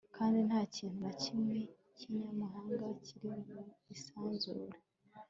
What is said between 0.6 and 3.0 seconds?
kintu na kimwe kinyamahanga